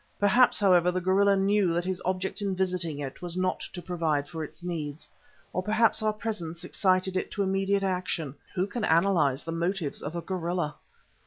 [0.19, 4.27] Perhaps, however, the gorilla knew that his object in visiting it was not to provide
[4.27, 5.07] for its needs.
[5.53, 8.33] Or perhaps our presence excited it to immediate action.
[8.55, 10.79] Who can analyse the motives of a gorilla?